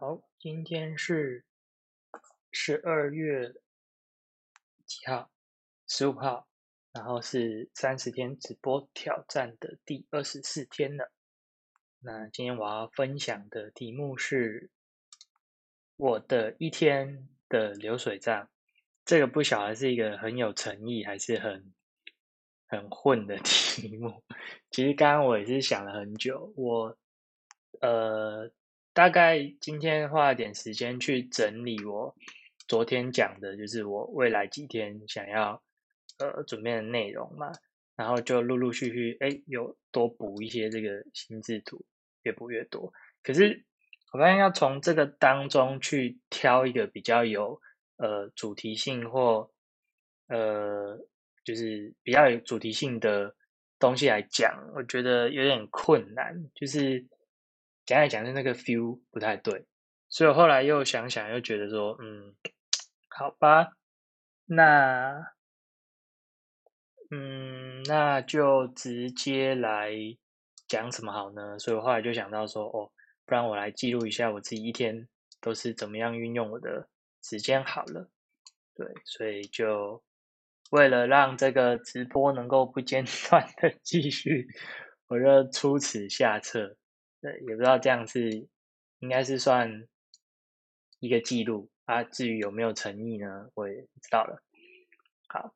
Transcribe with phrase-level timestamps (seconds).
[0.00, 1.44] 好，今天是
[2.50, 3.52] 十二月
[4.86, 5.30] 几号？
[5.86, 6.48] 十五号，
[6.90, 11.12] 然后是三十天直播挑战的第二十四天了。
[11.98, 14.70] 那今天我要分享的题目是
[15.96, 18.48] 我的一天的流水账。
[19.04, 21.74] 这个不晓得是一个很有诚意，还是很
[22.66, 24.24] 很混的 题目。
[24.70, 26.96] 其实刚刚我也是想了很久，我
[27.82, 28.50] 呃。
[28.92, 32.14] 大概今天花了点时间去整理我
[32.66, 35.62] 昨天讲的，就是我未来几天想要
[36.18, 37.52] 呃准备的内容嘛，
[37.94, 41.84] 然后就陆陆续续哎有多补一些这个心智图，
[42.22, 42.92] 越补越多。
[43.22, 43.64] 可是
[44.12, 47.60] 我发现要从这个当中去挑一个比较有
[47.96, 49.52] 呃主题性或
[50.26, 50.98] 呃
[51.44, 53.36] 就是比较有主题性的
[53.78, 57.06] 东西来讲，我觉得有点困难，就是。
[57.90, 59.66] 讲来讲的那个 feel 不太对，
[60.08, 62.36] 所以我后来又想想，又觉得说，嗯，
[63.08, 63.72] 好吧，
[64.46, 65.32] 那，
[67.10, 69.90] 嗯，那就直接来
[70.68, 71.58] 讲什么好呢？
[71.58, 72.92] 所以我后来就想到说，哦，
[73.26, 75.08] 不然我来记录一下我自己一天
[75.40, 76.88] 都是怎么样运用我的
[77.24, 78.08] 时间好了。
[78.76, 80.00] 对，所以就
[80.70, 84.46] 为了让这个直播能够不间断的 继续，
[85.08, 86.76] 我就出此下策。
[87.22, 88.48] 对，也不知道这样是
[89.00, 89.86] 应该是算
[91.00, 92.02] 一个记录啊。
[92.02, 94.42] 至于有没有诚意呢，我也不知道了。
[95.28, 95.54] 好，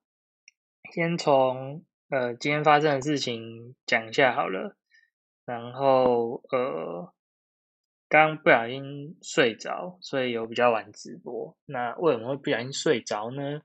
[0.92, 4.76] 先从呃今天发生的事情讲一下好了。
[5.46, 7.14] 然后呃，
[8.10, 11.56] 刚不小心睡着，所以有比较晚直播。
[11.64, 13.62] 那为什么会不小心睡着呢？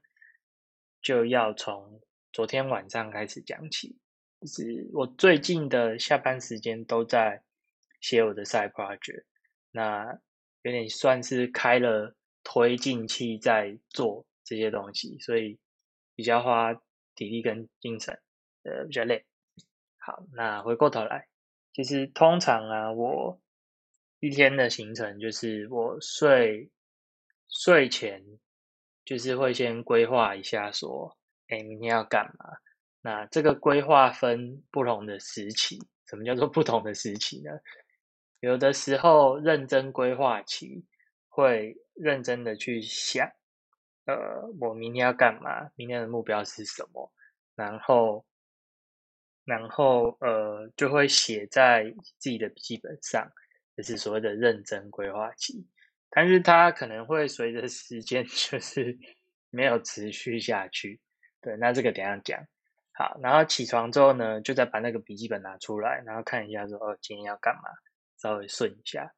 [1.02, 3.98] 就要从昨天晚上开始讲起。
[4.40, 7.44] 就是我最近的下班时间都在。
[8.00, 9.24] 写我的 side project，
[9.72, 10.20] 那
[10.62, 15.60] 有点算是开了推进器在做这些东西，所以
[16.16, 16.74] 比较花
[17.16, 18.20] 体力跟精神，
[18.64, 19.26] 呃，比较累。
[19.98, 21.28] 好，那回过头来，
[21.74, 23.40] 其实通常啊，我
[24.20, 26.70] 一天的行程就是我睡
[27.48, 28.24] 睡前
[29.06, 32.58] 就是会先规划一下，说，哎，明天要干嘛？
[33.02, 37.52] 那这个规划分不同的时期，什么叫做不同的时期呢？
[38.40, 40.86] 有的时候认真规划期，
[41.28, 43.30] 会认真的去想，
[44.06, 45.70] 呃，我明天要干嘛？
[45.76, 47.12] 明天的目标是什么？
[47.56, 48.26] 然后，
[49.44, 53.30] 然后呃，就会写在自己的笔记本上，
[53.76, 55.68] 就是所谓的认真规划期。
[56.10, 58.98] 但是它可能会随着时间， 就是
[59.50, 61.02] 没有持续下去。
[61.42, 62.42] 对，那这个等下讲。
[62.94, 67.70] 好，然后起床之后呢，就再把那个笔记本拿出来，然后看一下说，哦，今天要干嘛？
[68.22, 69.14] 稍微顺一下，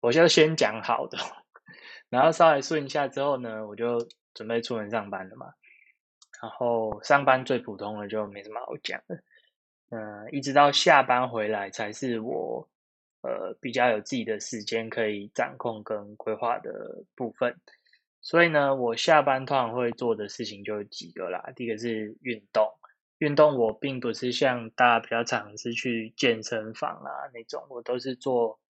[0.00, 1.18] 我就先讲好的，
[2.08, 5.52] 然后稍微顺一下之后呢，我就准备出门上班了嘛。
[6.42, 9.16] 然后上班最普通的就没什么好讲的，
[9.90, 12.68] 嗯，一直到下班回来才是我
[13.22, 17.56] 呃比较有自己的时间可以掌控跟规划的部分。
[18.20, 21.52] 所以呢，我下班通常会做的事情就几个啦。
[21.56, 22.68] 第一个是运动。
[23.24, 28.60] 运动我并不是像大家比较常是去健身房啊那种，我都是做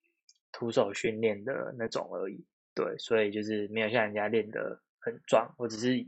[0.52, 2.46] 徒手训练的那种而已。
[2.72, 6.06] 对，所以就是没有像人家练得很壮，我只是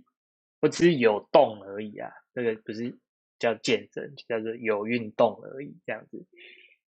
[0.61, 2.09] 我只是有动而已啊。
[2.35, 2.97] 这个不是
[3.41, 6.25] 叫健身，就叫做有运动而已这样子。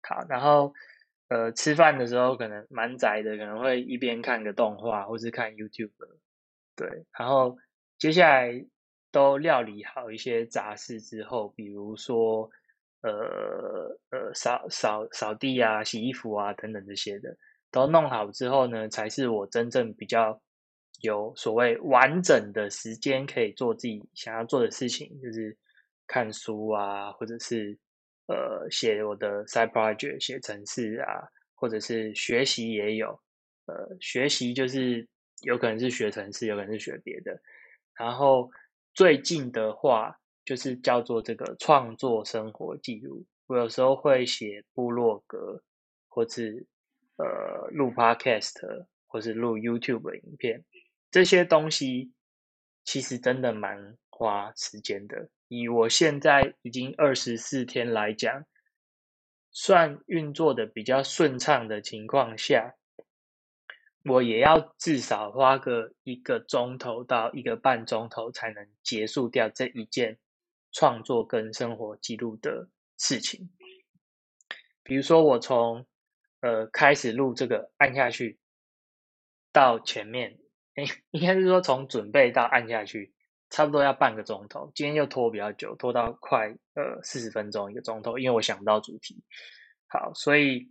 [0.01, 0.73] 好，然后
[1.29, 5.91] 呃吃饭的时候可能蛮宅的，可能会一边看个动画，或是看 YouTube。
[6.75, 7.57] 对，然后
[7.97, 8.65] 接下来。
[9.15, 12.49] 都料理好一些杂事之后，比如说，
[13.01, 17.33] 呃呃，扫扫扫地啊、洗衣服啊等等这些的，
[17.71, 20.37] 都弄好之后呢，才是我真正比较
[20.99, 25.57] 有所谓完整的时间可以做自己想要做的事情，就是
[26.07, 27.79] 看书啊，或者是
[28.27, 33.17] 呃写我的 side project、写程式啊，或者是学习也有，
[33.67, 35.07] 呃，学习就是
[35.43, 37.39] 有可能是学程式，有可能是学别的，
[37.97, 38.51] 然后。
[38.95, 43.25] 最近的话，就是叫做这个创作生活记录。
[43.45, 45.61] 我有时候会写部落格，
[46.07, 46.65] 或是
[47.17, 50.63] 呃录 Podcast，或是录 YouTube 影片。
[51.11, 52.13] 这些东西
[52.85, 55.29] 其实真的蛮花时间的。
[55.49, 58.45] 以我现在已经二十四天来讲，
[59.51, 62.75] 算运作的比较顺畅的情况下。
[64.07, 70.19] 我也要至少花个一个钟头到一个半钟头，才能结束掉这一件
[70.71, 73.49] 创作跟生活记录的事情。
[74.83, 75.87] 比如说，我从
[76.41, 78.37] 呃开始录这个按下去，
[79.51, 80.37] 到前面，
[80.75, 83.11] 哎，应该是说从准备到按下去，
[83.49, 84.71] 差不多要半个钟头。
[84.75, 89.23] 今天又拖比较久，拖到快呃四十分钟一个钟头，因为我想不到主题。
[89.87, 90.69] 好，所以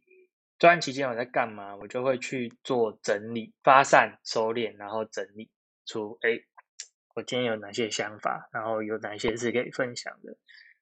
[0.58, 1.76] 这段期间我在干嘛？
[1.76, 5.50] 我就会去做整理、发散、收敛，然后整理
[5.84, 6.40] 出哎，
[7.14, 10.36] 我今天有哪些想法，然后有哪些是可以分享的。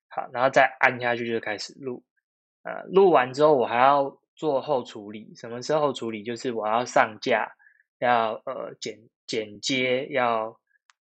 [0.09, 2.05] 好，然后再按下去就开始录。
[2.63, 5.35] 呃，录完之后我还要做后处理。
[5.35, 6.23] 什么是后处理？
[6.23, 7.51] 就是我要上架，
[7.99, 10.61] 要呃剪剪接，要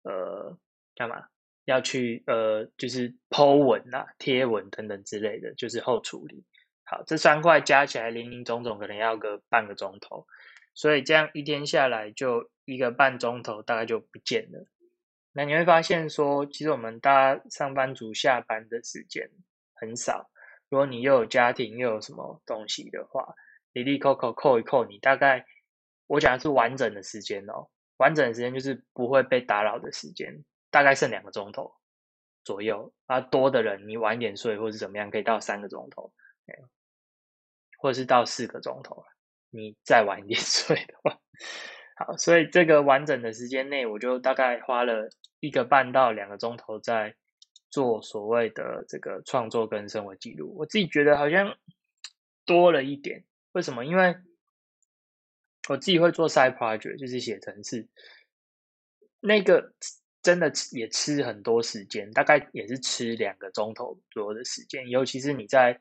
[0.03, 0.57] 呃
[0.95, 1.27] 干嘛？
[1.65, 6.43] 要去呃就是剖文啊、贴文等等之类的，就是后处理。
[6.89, 10.25] 好，这三块加起来零零总总可能要个半个钟头，
[10.73, 14.65] 所以这样一天下来就一个半钟头，大概就不见了。
[15.31, 19.29] 那你会发现说，其实我们大家上班族下班的时间
[19.75, 20.31] 很少。
[20.67, 23.35] 如果你又有家庭又有什么东西的话，
[23.71, 25.45] 你立扣扣扣一扣，你大概
[26.07, 31.75] 我讲的是完整的时间哦，完整的时间就是不会被打扰的时间，大概剩两个钟头
[32.43, 32.91] 左右。
[33.05, 36.11] 啊，多的人你晚点睡或是怎么样，可以到三个钟头，
[37.79, 39.03] 或者是到四个钟头
[39.49, 41.19] 你再晚一点 睡的话，
[41.95, 45.09] 好，所以这个完整的时间内，我就大概花了
[45.39, 47.15] 一个半到两个钟头在。
[47.71, 51.55] 做所谓的这个创作跟生活记录，我自己觉得好像
[52.43, 53.23] 多了一点。
[53.51, 53.85] 为什么？
[53.85, 54.15] 因为
[55.67, 57.87] 我自己会做 side project，就是写程式，
[59.19, 59.71] 那个
[60.23, 64.89] 真的也吃很多时间，大概也是吃两个钟头左右的时间。
[64.89, 65.79] 尤其是你在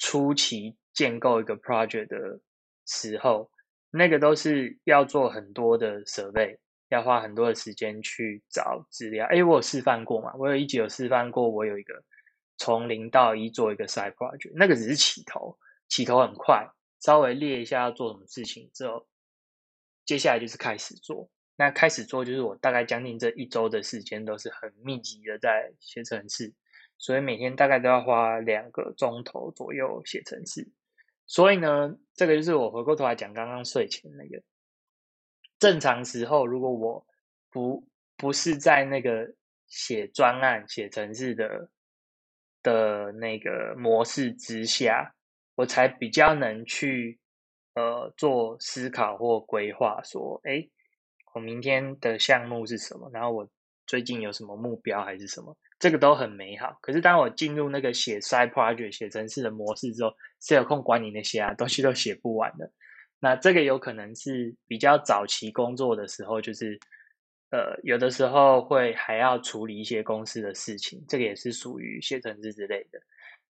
[0.00, 2.40] 初期建构一个 project 的
[2.88, 3.48] 时候，
[3.92, 6.58] 那个都是要做很多的设备。
[6.88, 9.24] 要花很多的时间去找资料。
[9.26, 10.32] 哎，我有示范过嘛？
[10.36, 12.02] 我有一集有示范过，我有一个
[12.56, 15.56] 从零到一做一个 side project，那个只是起头，
[15.88, 16.68] 起头很快，
[16.98, 19.06] 稍微列一下要做什么事情之后，
[20.04, 21.30] 接下来就是开始做。
[21.54, 26.52] 那开始做就是我大概将近这一周的时间都是很密集的在写程式，
[27.00, 30.70] 所以每天大概都要花两个钟头左右写程式。
[31.26, 34.42] 所以呢，这个就是我回过头来讲刚刚睡前那个。
[35.58, 37.06] 正常时候，如果我
[37.50, 37.86] 不
[38.16, 39.34] 不是在那个
[39.66, 41.70] 写专案、写程式的
[42.62, 45.14] 的那个模式之下，
[45.54, 47.18] 我才比较能去
[47.74, 50.68] 呃做思考或规划，说，哎，
[51.34, 53.10] 我明天的项目是什么？
[53.12, 53.48] 然后我
[53.86, 55.56] 最近有什么目标还是什么？
[55.80, 56.78] 这个都很美好。
[56.80, 61.52] 可是当我进入那个写 side project、写程式的模式之后，谁有空管你那些啊？
[61.54, 62.70] 东西都写不完的。
[63.18, 66.78] 那这个有可能是比较早期工作的时候，就是
[67.50, 73.00] 呃，有的时候会还要处理一些公司的事情，这个也是属于写程式之类的。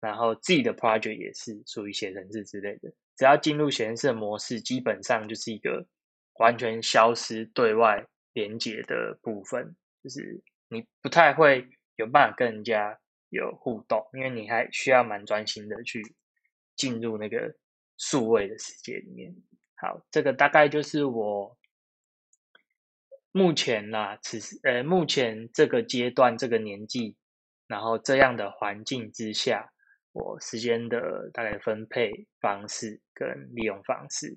[0.01, 2.91] 然后自己的 project 也是属于写程式之类的。
[3.17, 5.85] 只要进入写程式的模式，基本上就是一个
[6.39, 11.69] 完全消失对外连接的部分，就是你不太会
[12.03, 12.99] 有办法跟人家
[13.31, 16.03] 有互动，因为你还需要蛮专心的去
[16.77, 17.55] 进入那个
[17.97, 19.35] 数位的世界里面。
[19.77, 21.57] 好，这个大概就是我
[23.33, 27.17] 目前啦，此时呃，目前这个阶段这个年纪，
[27.67, 29.73] 然后这样的环境之下，
[30.13, 34.37] 我时间的大概分配方式跟利用方式，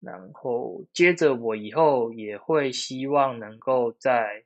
[0.00, 4.44] 然后接着我以后也会希望能够在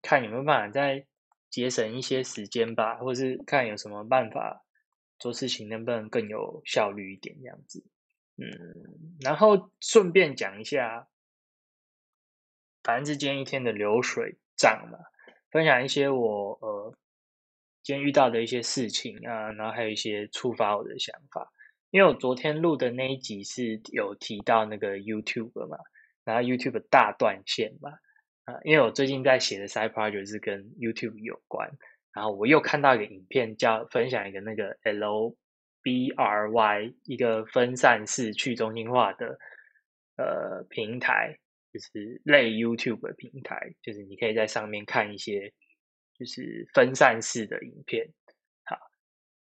[0.00, 1.04] 看有没有办法在
[1.50, 4.64] 节省一些时间吧，或是看有什么办法
[5.18, 7.84] 做事情能不能更有效率一点这样子。
[8.36, 8.46] 嗯，
[9.20, 11.08] 然后顺便讲一下，
[12.82, 14.98] 反正今天一天的流水账嘛，
[15.50, 16.94] 分享一些我呃
[17.82, 21.52] 今天遇到的一些事情啊，然后还有一些触发我的想法。
[21.90, 25.76] 因为我昨天录的那一集是有提到那个 YouTube 嘛，
[26.22, 27.90] 然后 YouTube 大断线嘛，
[28.64, 31.70] 因为我最近在写的 side project 是跟 YouTube 有关，
[32.12, 35.36] 然后我又看到一个影片，叫分享一个那个 L。
[35.82, 39.38] B R Y 一个分散式去中心化的
[40.18, 41.38] 呃平台，
[41.72, 45.54] 就是类 YouTube 的平台，就是你可以在上面看一些
[46.18, 48.06] 就是分散式的影片。
[48.62, 48.76] 好，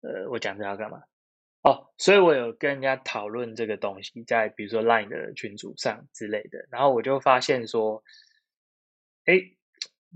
[0.00, 1.02] 呃，我讲这要干嘛？
[1.64, 8.02] 哦，所以我有跟人家讨论这个东西，在比如说 Line 的群组上之类的，然后我就发现说，
[9.25, 9.35] 哎，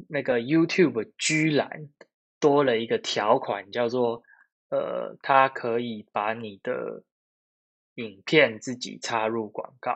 [0.09, 1.89] 那个 YouTube 居然
[2.41, 4.23] 多了一个条款，叫做。
[4.69, 7.05] 呃，它可以把你的
[7.95, 9.93] 影片自己插入广告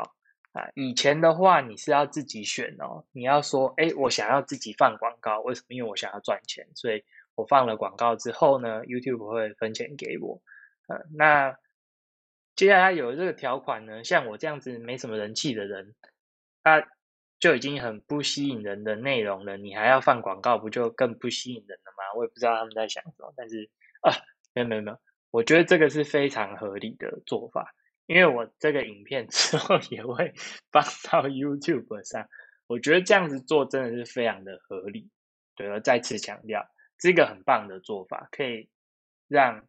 [0.53, 0.71] 啊。
[0.77, 3.05] 以前的话，你是要自己选哦。
[3.11, 5.75] 你要说，哎，我想要自己放广告，为什么？
[5.75, 7.03] 因为我想要赚钱，所以
[7.35, 10.41] 我放了广告之后呢，YouTube 会分钱给我。
[10.87, 11.59] 呃，那
[12.55, 15.97] 接下来有这个条款呢，像我这样子没什么人气的人，
[16.63, 16.87] 他
[17.41, 22.05] 就已经很不吸引人的内容了，你还要放广告，不就更不吸引人了吗？
[22.15, 23.69] 我也不知道他们在想什么，但是
[24.03, 24.13] 啊，
[24.55, 24.99] 没有没有没有，
[25.31, 27.75] 我觉得这个是非常合理的做法，
[28.07, 30.33] 因为我这个影片 之后也会
[30.71, 32.29] 放到 YouTube 上，
[32.67, 35.09] 我觉得这样子做真的是非常的合理。
[35.57, 36.63] 对，我再次强调，
[36.99, 38.69] 这个很棒的做法，可以
[39.29, 39.65] 让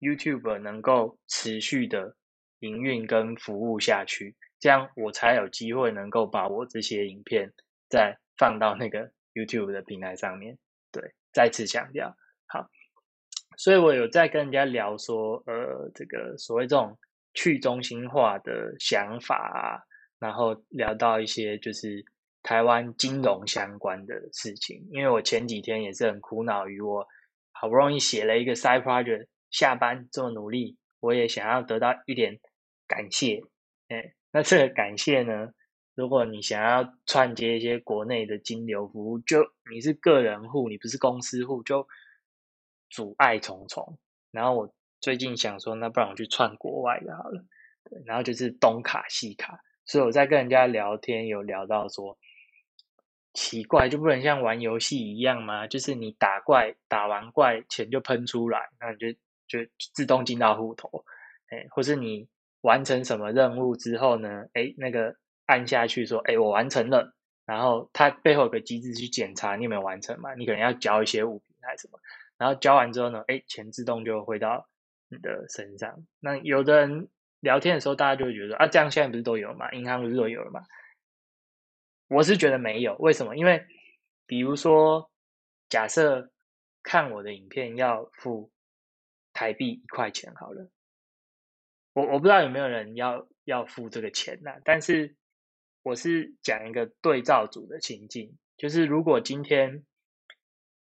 [0.00, 2.16] YouTube 能够持续的
[2.58, 4.34] 营运跟服务下去。
[4.58, 7.52] 这样我才有机会能够把我这些影片
[7.88, 10.58] 再放到那个 YouTube 的平台上面。
[10.90, 12.70] 对，再次强调，好，
[13.58, 16.98] 所以我有在跟人家聊说，呃，这个所谓这种
[17.34, 19.84] 去中心化的想法啊，
[20.18, 22.02] 然后聊到一些就是
[22.42, 24.88] 台湾金融相关的事情。
[24.90, 27.06] 因为我前几天也是很苦恼于我
[27.52, 32.40] 好不容易写了一个 side project，下班这么努力，我也想要得到一点
[32.88, 33.42] 感谢，
[33.88, 34.14] 哎。
[34.36, 35.54] 那这个感谢呢？
[35.94, 41.88] 如果你想要串接一些国内的金流服务，就你是个人户，你不是公司户，就
[42.90, 43.98] 阻碍重重。
[44.30, 47.46] 然后我最近想说，那不然我去串国外的好了。
[47.84, 52.18] 对，然后就是东卡西卡，所以我在跟人家聊天，有聊到说，
[53.32, 55.66] 奇怪，就不能像玩游戏一样吗？
[55.66, 59.12] 就是你打怪，打完怪钱就喷出来，那你就
[59.48, 61.06] 就自动进到户头，
[61.48, 62.28] 哎，或是你。
[62.66, 64.46] 完成什么任务之后呢？
[64.52, 67.14] 哎，那个按下去说，哎，我完成了。
[67.44, 70.34] 然后它背后有个机制去检查你有没有完成嘛？
[70.34, 72.00] 你可能要交一些物品还是什么？
[72.36, 74.68] 然后交完之后呢，哎，钱自动就回到
[75.08, 76.04] 你的身上。
[76.18, 77.08] 那有的人
[77.38, 79.70] 聊天的时候，大家就会觉得啊，这样现在不是都有嘛？
[79.70, 80.60] 银行不是都有了嘛？
[82.08, 83.36] 我是觉得没有，为什么？
[83.36, 83.64] 因为
[84.26, 85.08] 比如说，
[85.68, 86.32] 假设
[86.82, 88.50] 看我的影片要付
[89.32, 90.68] 台币一块钱好了。
[91.96, 94.50] 我我不知道有没有人要要付这个钱呢？
[94.64, 95.16] 但是
[95.82, 99.82] 我是讲一个对照组的情境，就是如果今天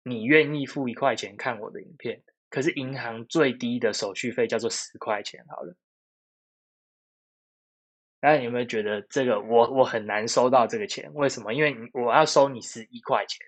[0.04, 5.74] 你愿意付一块钱看我的影片，可是银行最低的手续费叫做十块钱，好了，
[8.20, 11.12] 那你有没有觉得这个我我很难收到这个钱？
[11.14, 11.52] 为什么？
[11.52, 13.44] 因为我要收你十一块钱，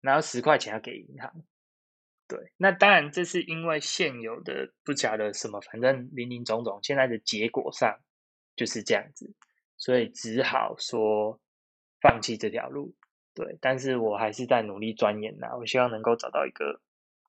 [0.00, 1.44] 然后十块钱要给银行。
[2.26, 8.00] 对，那当然这是因为现有的不假的什么，反正林林总总，现在的结果上
[8.56, 9.34] 就是这样子，
[9.76, 11.38] 所以只好说
[12.00, 12.94] 放弃这条路。
[13.34, 16.80] 对，但是我还是在努力钻研呐，我希望能够找到一个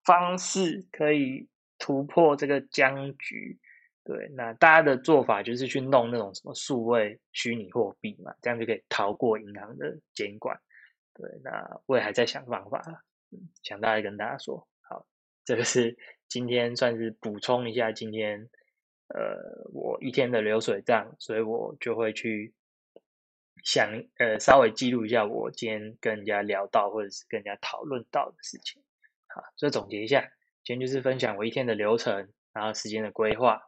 [0.05, 3.59] 方式可以突破这个僵局。
[4.03, 10.57] 对，那大家的做法就是去弄那种什么数位虚拟货币嘛，这样就可以逃过银行的监管。
[11.13, 12.81] 对，那我也还在想方法，
[13.63, 14.67] 想大家跟大家说。
[15.45, 15.95] 这个是
[16.27, 18.49] 今天算是补充一下今天，
[19.07, 22.53] 呃，我一天的流水账，所以我就会去
[23.63, 28.81] 想，呃，稍微记录一下我今天跟人家聊到或者是跟人家讨论到的事情。
[29.27, 30.21] 好，所以总结一下，
[30.63, 33.61] 今天就是分享我一天的流程，然后时间的规划，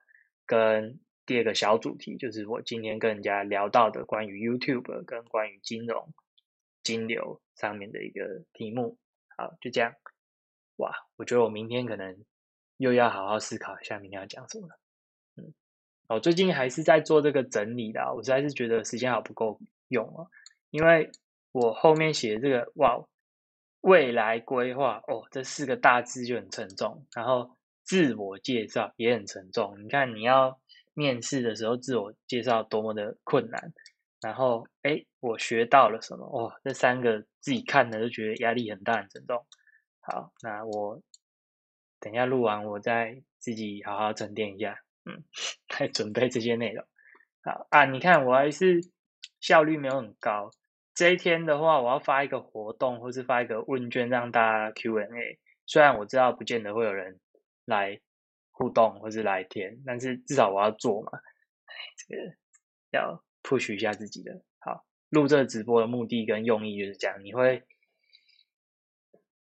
[0.48, 6.12] 跟第二个小主题就是我今天跟人家聊到的关于 YouTube 跟关于金融、
[6.82, 8.98] 金流上面的一个题目。
[9.38, 9.94] 好，就这样。
[10.78, 12.24] 哇，我觉得我明天可能
[12.78, 14.80] 又要好好思考一下明天要讲什么了。
[15.36, 15.54] 嗯，
[16.08, 20.26] 我最近还是在做这个整理的，我实在是觉得时间好不够用啊。
[20.70, 21.12] 因为
[21.52, 23.04] 我后面写的这个哇，
[23.82, 29.82] 未来规划哦，这四个大字就很沉重，然后自我介绍也很沉重。
[29.84, 30.60] 你看你要
[30.94, 33.74] 面试的时候自我介绍多么的困难，
[34.22, 36.28] 然后哎，我学到了什么？
[36.30, 39.46] 哇，这三个自己看的就觉得压力很大很沉重。
[40.10, 41.02] 好，那我
[42.00, 45.26] 等下录完，我再自己好好沉淀一下，嗯，
[45.78, 46.86] 来准备这些内容。
[47.44, 48.80] 好啊，你看我还是
[49.42, 50.50] 效率没有很高。
[50.94, 55.40] 这一天的话，我要发一个活动，或是发一个问卷让大家 Q&A。
[55.66, 57.20] 虽然我知道不见得会有人
[57.66, 58.00] 来
[58.52, 61.12] 互动或是来填，但是至少我要做嘛。
[61.98, 62.34] 这个
[62.92, 64.42] 要 push 一下自己的。
[64.60, 67.62] 好，录这个直播的目的跟用意就是这样，你会。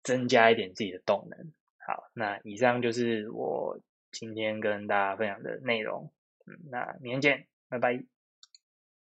[0.04, 1.52] 增加一点自己的动能。
[1.84, 3.80] 好，那以上就是我
[4.12, 6.12] 今天跟大家分享的内容。
[6.46, 8.13] 嗯，那明天见，拜拜。